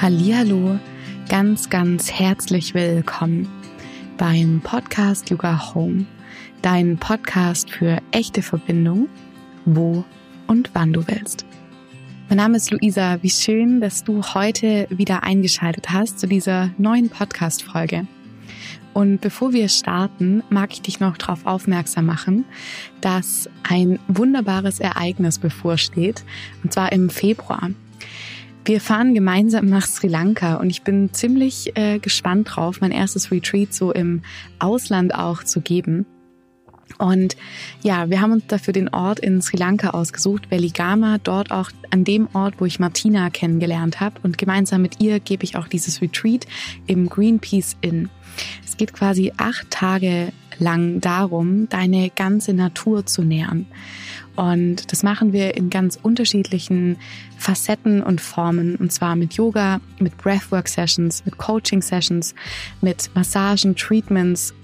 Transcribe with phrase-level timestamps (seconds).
[0.00, 0.78] Hallihallo,
[1.28, 3.46] ganz, ganz herzlich willkommen
[4.16, 6.06] beim Podcast Yoga Home,
[6.62, 9.10] dein Podcast für echte Verbindung,
[9.66, 10.02] wo
[10.46, 11.44] und wann du willst.
[12.30, 17.10] Mein Name ist Luisa, wie schön, dass du heute wieder eingeschaltet hast zu dieser neuen
[17.10, 18.06] Podcast-Folge.
[18.94, 22.46] Und bevor wir starten, mag ich dich noch darauf aufmerksam machen,
[23.02, 26.24] dass ein wunderbares Ereignis bevorsteht,
[26.64, 27.68] und zwar im Februar.
[28.64, 33.30] Wir fahren gemeinsam nach Sri Lanka und ich bin ziemlich äh, gespannt drauf, mein erstes
[33.30, 34.22] Retreat so im
[34.58, 36.06] Ausland auch zu geben.
[36.98, 37.36] Und
[37.82, 42.04] ja, wir haben uns dafür den Ort in Sri Lanka ausgesucht, Veligama, dort auch an
[42.04, 44.16] dem Ort, wo ich Martina kennengelernt habe.
[44.22, 46.46] Und gemeinsam mit ihr gebe ich auch dieses Retreat
[46.86, 48.10] im Greenpeace Inn.
[48.66, 53.66] Es geht quasi acht Tage lang darum, deine ganze Natur zu nähern.
[54.36, 56.96] Und das machen wir in ganz unterschiedlichen
[57.36, 58.76] Facetten und Formen.
[58.76, 62.34] Und zwar mit Yoga, mit Breathwork-Sessions, mit Coaching-Sessions,
[62.80, 64.54] mit Massagen, Treatments,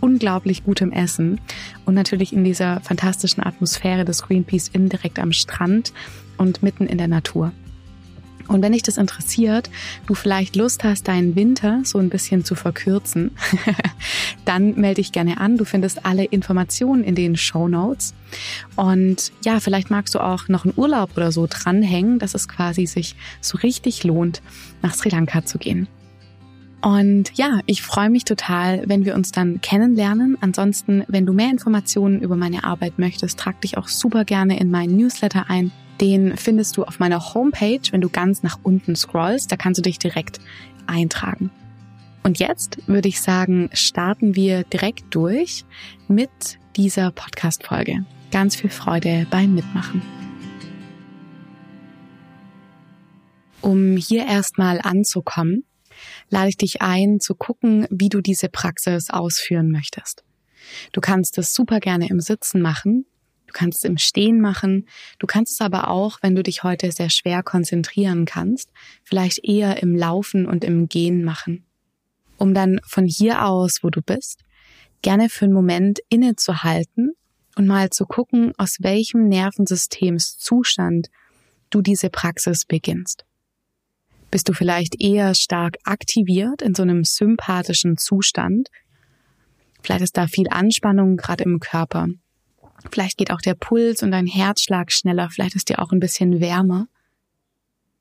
[0.00, 1.40] unglaublich gutem Essen
[1.86, 5.92] und natürlich in dieser fantastischen Atmosphäre des Greenpeace Inn direkt am Strand
[6.36, 7.52] und mitten in der Natur.
[8.48, 9.70] Und wenn dich das interessiert,
[10.06, 13.32] du vielleicht Lust hast, deinen Winter so ein bisschen zu verkürzen,
[14.44, 15.56] dann melde dich gerne an.
[15.56, 18.14] Du findest alle Informationen in den Show Notes.
[18.76, 22.86] Und ja, vielleicht magst du auch noch einen Urlaub oder so dranhängen, dass es quasi
[22.86, 24.42] sich so richtig lohnt,
[24.82, 25.88] nach Sri Lanka zu gehen.
[26.84, 30.36] Und ja, ich freue mich total, wenn wir uns dann kennenlernen.
[30.42, 34.70] Ansonsten, wenn du mehr Informationen über meine Arbeit möchtest, trag dich auch super gerne in
[34.70, 35.72] meinen Newsletter ein.
[36.00, 39.50] Den findest du auf meiner Homepage, wenn du ganz nach unten scrollst.
[39.52, 40.40] Da kannst du dich direkt
[40.86, 41.50] eintragen.
[42.22, 45.64] Und jetzt würde ich sagen, starten wir direkt durch
[46.08, 46.30] mit
[46.74, 48.06] dieser Podcast-Folge.
[48.30, 50.02] Ganz viel Freude beim Mitmachen.
[53.60, 55.64] Um hier erstmal anzukommen,
[56.28, 60.24] lade ich dich ein, zu gucken, wie du diese Praxis ausführen möchtest.
[60.92, 63.06] Du kannst es super gerne im Sitzen machen,
[63.54, 64.86] kannst es im Stehen machen.
[65.18, 68.70] Du kannst es aber auch, wenn du dich heute sehr schwer konzentrieren kannst,
[69.02, 71.64] vielleicht eher im Laufen und im Gehen machen.
[72.36, 74.40] Um dann von hier aus, wo du bist,
[75.00, 77.14] gerne für einen Moment innezuhalten
[77.56, 81.08] und mal zu gucken, aus welchem Nervensystemszustand
[81.70, 83.24] du diese Praxis beginnst.
[84.30, 88.68] Bist du vielleicht eher stark aktiviert in so einem sympathischen Zustand?
[89.80, 92.08] Vielleicht ist da viel Anspannung gerade im Körper.
[92.90, 96.40] Vielleicht geht auch der Puls und dein Herzschlag schneller, vielleicht ist dir auch ein bisschen
[96.40, 96.86] wärmer.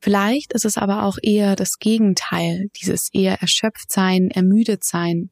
[0.00, 5.30] Vielleicht ist es aber auch eher das Gegenteil, dieses eher erschöpft sein, ermüdet sein,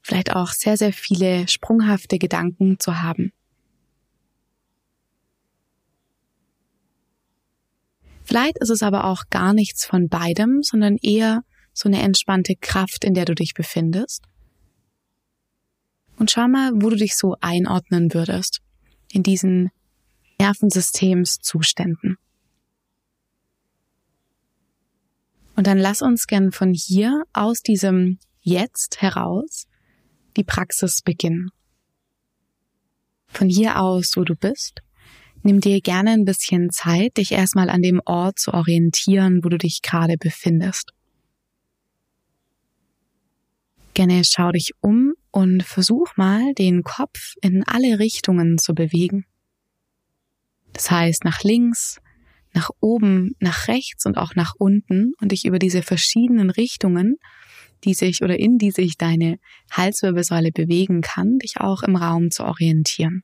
[0.00, 3.32] vielleicht auch sehr, sehr viele sprunghafte Gedanken zu haben.
[8.22, 13.04] Vielleicht ist es aber auch gar nichts von beidem, sondern eher so eine entspannte Kraft,
[13.04, 14.24] in der du dich befindest.
[16.18, 18.60] Und schau mal, wo du dich so einordnen würdest
[19.12, 19.70] in diesen
[20.40, 22.18] Nervensystemszuständen.
[25.54, 29.66] Und dann lass uns gern von hier aus diesem Jetzt heraus
[30.36, 31.50] die Praxis beginnen.
[33.26, 34.80] Von hier aus, wo du bist,
[35.42, 39.58] nimm dir gerne ein bisschen Zeit, dich erstmal an dem Ort zu orientieren, wo du
[39.58, 40.92] dich gerade befindest.
[43.94, 49.26] Gerne schau dich um und versuch mal, den Kopf in alle Richtungen zu bewegen.
[50.72, 52.00] Das heißt, nach links,
[52.54, 57.16] nach oben, nach rechts und auch nach unten und dich über diese verschiedenen Richtungen,
[57.84, 59.38] die sich oder in die sich deine
[59.70, 63.22] Halswirbelsäule bewegen kann, dich auch im Raum zu orientieren.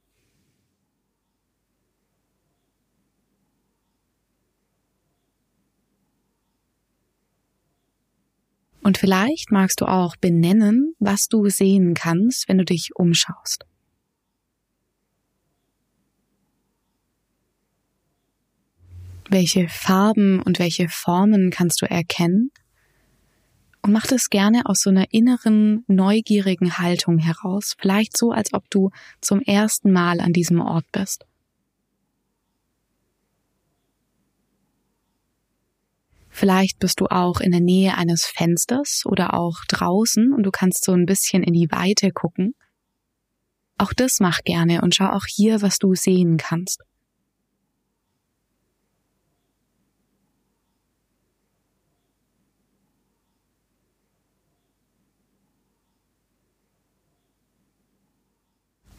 [8.84, 13.64] Und vielleicht magst du auch benennen, was du sehen kannst, wenn du dich umschaust.
[19.30, 22.50] Welche Farben und welche Formen kannst du erkennen?
[23.80, 28.68] Und mach das gerne aus so einer inneren, neugierigen Haltung heraus, vielleicht so, als ob
[28.68, 28.90] du
[29.22, 31.24] zum ersten Mal an diesem Ort bist.
[36.44, 40.84] Vielleicht bist du auch in der Nähe eines Fensters oder auch draußen und du kannst
[40.84, 42.54] so ein bisschen in die Weite gucken.
[43.78, 46.82] Auch das mach gerne und schau auch hier, was du sehen kannst.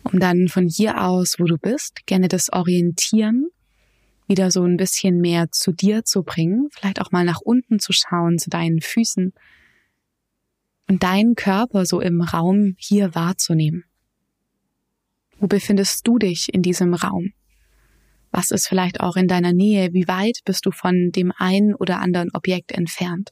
[0.02, 3.52] Um dann von hier aus, wo du bist, gerne das Orientieren
[4.28, 7.94] wieder so ein bisschen mehr zu dir zu bringen, vielleicht auch mal nach unten zu
[7.94, 9.34] schauen, zu deinen Füßen
[10.88, 13.86] und deinen Körper so im Raum hier wahrzunehmen.
[15.40, 17.34] Wo befindest du dich in diesem Raum?
[18.32, 19.94] Was ist vielleicht auch in deiner Nähe?
[19.94, 23.32] Wie weit bist du von dem einen oder anderen Objekt entfernt?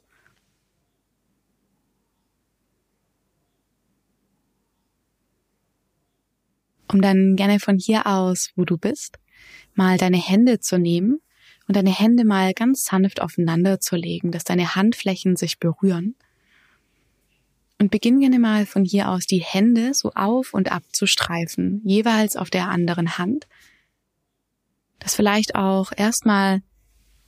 [6.91, 9.17] Um dann gerne von hier aus, wo du bist,
[9.75, 11.19] mal deine Hände zu nehmen
[11.67, 16.15] und deine Hände mal ganz sanft aufeinander zu legen, dass deine Handflächen sich berühren.
[17.79, 21.81] Und beginn gerne mal von hier aus die Hände so auf und ab zu streifen,
[21.83, 23.47] jeweils auf der anderen Hand,
[24.99, 26.61] dass vielleicht auch erstmal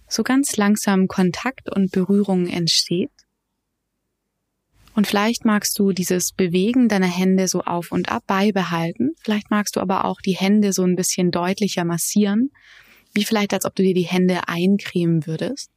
[0.07, 3.11] so ganz langsam Kontakt und Berührung entsteht.
[4.95, 9.11] Und vielleicht magst du dieses Bewegen deiner Hände so auf und ab beibehalten.
[9.19, 12.49] Vielleicht magst du aber auch die Hände so ein bisschen deutlicher massieren,
[13.13, 15.69] wie vielleicht als ob du dir die Hände eincremen würdest.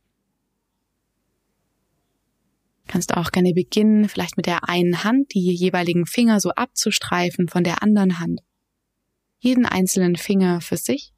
[2.87, 7.65] Kannst auch gerne beginnen, vielleicht mit der einen Hand die jeweiligen Finger so abzustreifen von
[7.65, 8.41] der anderen Hand.
[9.41, 11.13] Jeden einzelnen Finger für sich.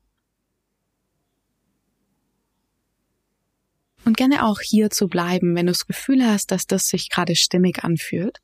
[4.05, 7.37] Und gerne auch hier zu bleiben, wenn du das Gefühl hast, dass das sich gerade
[7.37, 8.39] stimmig anfühlt.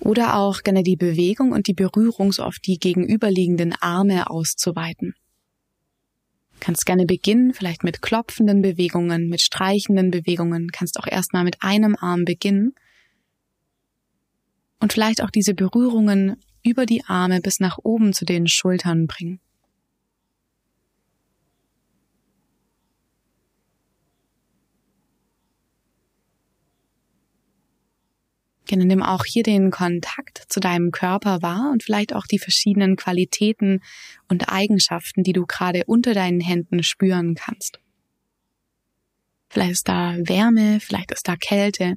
[0.00, 5.14] Oder auch gerne die Bewegung und die Berührung so auf die gegenüberliegenden Arme auszuweiten.
[6.52, 11.62] Du kannst gerne beginnen, vielleicht mit klopfenden Bewegungen, mit streichenden Bewegungen, kannst auch erstmal mit
[11.62, 12.74] einem Arm beginnen
[14.80, 19.40] und vielleicht auch diese Berührungen über die Arme bis nach oben zu den Schultern bringen.
[28.66, 32.96] Gerne nimm auch hier den Kontakt zu deinem Körper wahr und vielleicht auch die verschiedenen
[32.96, 33.80] Qualitäten
[34.28, 37.78] und Eigenschaften, die du gerade unter deinen Händen spüren kannst.
[39.48, 41.94] Vielleicht ist da Wärme, vielleicht ist da Kälte,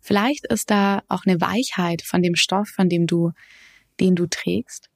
[0.00, 3.32] vielleicht ist da auch eine Weichheit von dem Stoff, von dem du,
[4.00, 4.88] den du trägst.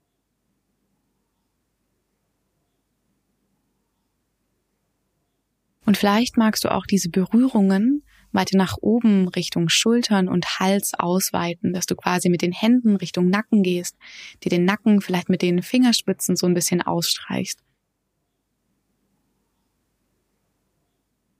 [5.84, 11.72] Und vielleicht magst du auch diese Berührungen weiter nach oben Richtung Schultern und Hals ausweiten,
[11.72, 13.96] dass du quasi mit den Händen Richtung Nacken gehst,
[14.44, 17.60] dir den Nacken vielleicht mit den Fingerspitzen so ein bisschen ausstreichst.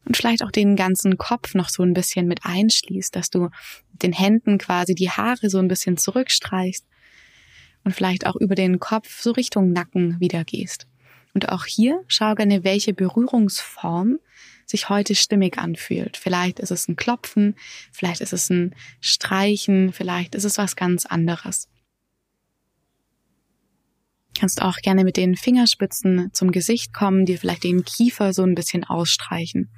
[0.05, 3.51] Und vielleicht auch den ganzen Kopf noch so ein bisschen mit einschließt, dass du
[3.93, 6.85] mit den Händen quasi die Haare so ein bisschen zurückstreichst
[7.85, 10.87] und vielleicht auch über den Kopf so Richtung Nacken wieder gehst.
[11.33, 14.19] Und auch hier schau gerne, welche Berührungsform
[14.71, 16.17] sich heute stimmig anfühlt.
[16.17, 17.57] Vielleicht ist es ein Klopfen,
[17.93, 21.69] vielleicht ist es ein Streichen, vielleicht ist es was ganz anderes.
[24.39, 28.55] Kannst auch gerne mit den Fingerspitzen zum Gesicht kommen, dir vielleicht den Kiefer so ein
[28.55, 29.71] bisschen ausstreichen.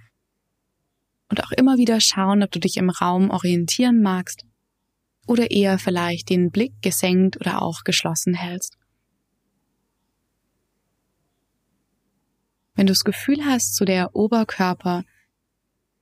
[1.28, 4.44] Und auch immer wieder schauen, ob du dich im Raum orientieren magst
[5.26, 8.76] oder eher vielleicht den Blick gesenkt oder auch geschlossen hältst.
[12.74, 15.04] Wenn du das Gefühl hast, so der Oberkörper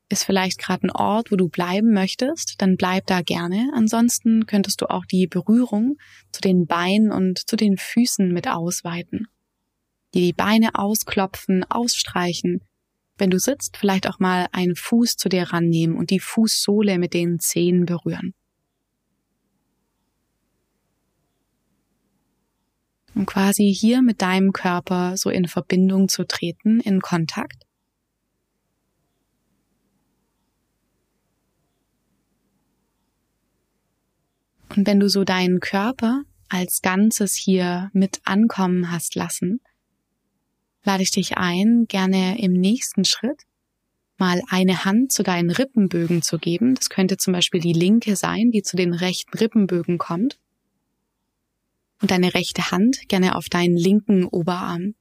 [0.09, 3.71] ist vielleicht gerade ein Ort, wo du bleiben möchtest, dann bleib da gerne.
[3.75, 5.97] Ansonsten könntest du auch die Berührung
[6.33, 9.29] zu den Beinen und zu den Füßen mit ausweiten.
[10.15, 12.63] Die Beine ausklopfen, ausstreichen.
[13.19, 17.15] Wenn du sitzt, vielleicht auch mal einen Fuß zu dir rannehmen und die Fußsohle mit
[17.15, 18.35] den Zehen berühren.
[23.15, 27.65] Um quasi hier mit deinem Körper so in Verbindung zu treten, in Kontakt.
[34.77, 39.61] Und wenn du so deinen Körper als Ganzes hier mit ankommen hast lassen,
[40.85, 43.43] lade ich dich ein, gerne im nächsten Schritt
[44.17, 46.75] mal eine Hand zu deinen Rippenbögen zu geben.
[46.75, 50.39] Das könnte zum Beispiel die linke sein, die zu den rechten Rippenbögen kommt
[52.01, 54.95] und deine rechte Hand gerne auf deinen linken Oberarm.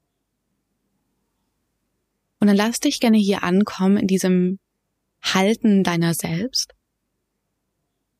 [2.40, 4.60] Und dann lass dich gerne hier ankommen in diesem
[5.22, 6.74] Halten deiner selbst.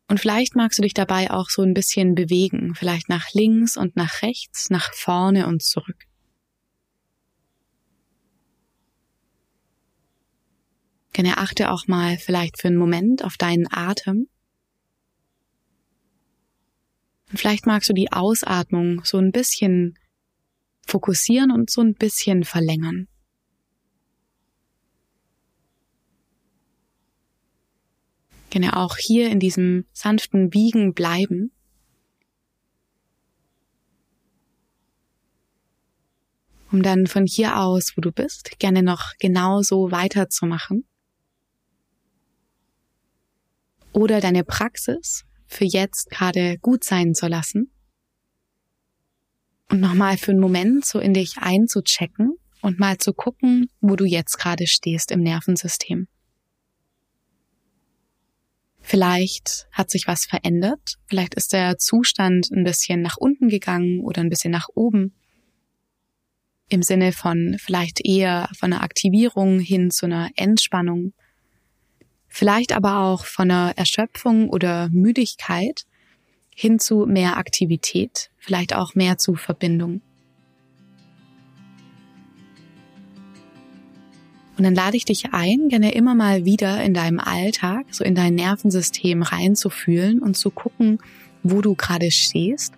[0.08, 3.96] Und vielleicht magst du dich dabei auch so ein bisschen bewegen, vielleicht nach links und
[3.96, 6.08] nach rechts, nach vorne und zurück.
[11.14, 14.28] Gerne achte auch mal vielleicht für einen Moment auf deinen Atem.
[17.30, 19.98] Und vielleicht magst du die Ausatmung so ein bisschen
[20.86, 23.08] fokussieren und so ein bisschen verlängern.
[28.50, 31.52] Gerne auch hier in diesem sanften Wiegen bleiben.
[36.72, 40.86] um dann von hier aus, wo du bist, gerne noch genauso weiterzumachen.
[43.92, 47.72] Oder deine Praxis für jetzt gerade gut sein zu lassen.
[49.70, 54.06] Und nochmal für einen Moment so in dich einzuchecken und mal zu gucken, wo du
[54.06, 56.08] jetzt gerade stehst im Nervensystem.
[58.82, 64.22] Vielleicht hat sich was verändert, vielleicht ist der Zustand ein bisschen nach unten gegangen oder
[64.22, 65.14] ein bisschen nach oben.
[66.70, 71.14] Im Sinne von vielleicht eher von einer Aktivierung hin zu einer Entspannung.
[72.30, 75.86] Vielleicht aber auch von einer Erschöpfung oder Müdigkeit
[76.56, 80.02] hin zu mehr Aktivität, vielleicht auch mehr zu Verbindung.
[84.58, 88.14] Und dann lade ich dich ein, gerne immer mal wieder in deinem Alltag, so in
[88.14, 91.00] dein Nervensystem reinzufühlen und zu gucken,
[91.44, 92.74] wo du gerade stehst.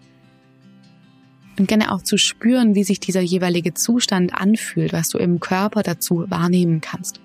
[1.57, 5.81] Und gerne auch zu spüren, wie sich dieser jeweilige Zustand anfühlt, was du im Körper
[5.81, 7.19] dazu wahrnehmen kannst.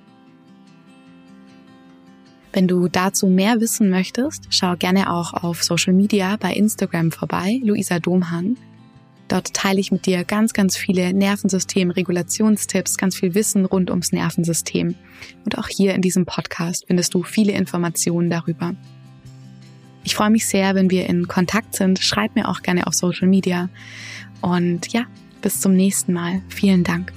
[2.57, 7.61] Wenn du dazu mehr wissen möchtest, schau gerne auch auf Social Media bei Instagram vorbei,
[7.63, 8.57] Luisa Domhan.
[9.29, 14.95] Dort teile ich mit dir ganz, ganz viele Nervensystem-Regulationstipps, ganz viel Wissen rund ums Nervensystem.
[15.45, 18.75] Und auch hier in diesem Podcast findest du viele Informationen darüber.
[20.03, 21.99] Ich freue mich sehr, wenn wir in Kontakt sind.
[21.99, 23.69] Schreib mir auch gerne auf Social Media.
[24.41, 25.05] Und ja,
[25.43, 26.41] bis zum nächsten Mal.
[26.49, 27.13] Vielen Dank.